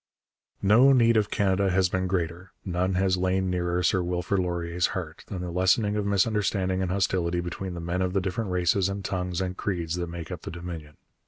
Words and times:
No 0.63 0.93
need 0.93 1.15
of 1.15 1.29
Canada 1.29 1.69
has 1.69 1.87
been 1.87 2.07
greater, 2.07 2.53
none 2.65 2.95
has 2.95 3.17
lain 3.17 3.51
nearer 3.51 3.83
Sir 3.83 4.01
Wilfrid 4.01 4.41
Laurier's 4.41 4.87
heart, 4.97 5.23
than 5.27 5.41
the 5.41 5.51
lessening 5.51 5.95
of 5.95 6.07
misunderstanding 6.07 6.81
and 6.81 6.89
hostility 6.89 7.39
between 7.39 7.75
the 7.75 7.81
men 7.81 8.01
of 8.01 8.13
the 8.13 8.19
different 8.19 8.49
races 8.49 8.89
and 8.89 9.05
tongues 9.05 9.41
and 9.41 9.57
creeds 9.57 9.97
that 9.97 10.07
make 10.07 10.31
up 10.31 10.41
the 10.41 10.49
Dominion. 10.49 10.95